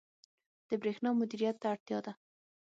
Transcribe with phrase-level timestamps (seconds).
[0.67, 2.11] •د برېښنا مدیریت ته اړتیا ده.